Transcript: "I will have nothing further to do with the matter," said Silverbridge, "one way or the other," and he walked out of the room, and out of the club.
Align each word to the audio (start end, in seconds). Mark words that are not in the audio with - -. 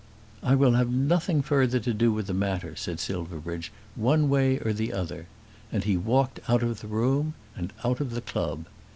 "I 0.41 0.55
will 0.55 0.71
have 0.71 0.89
nothing 0.89 1.43
further 1.43 1.77
to 1.79 1.93
do 1.93 2.11
with 2.11 2.25
the 2.25 2.33
matter," 2.33 2.75
said 2.75 2.99
Silverbridge, 2.99 3.71
"one 3.93 4.29
way 4.29 4.57
or 4.57 4.73
the 4.73 4.91
other," 4.91 5.27
and 5.71 5.83
he 5.83 5.95
walked 5.95 6.39
out 6.47 6.63
of 6.63 6.81
the 6.81 6.87
room, 6.87 7.35
and 7.55 7.71
out 7.83 7.99
of 7.99 8.09
the 8.09 8.21
club. 8.21 8.65